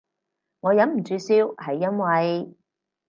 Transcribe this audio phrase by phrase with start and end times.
[0.61, 2.55] 我忍唔住笑係因為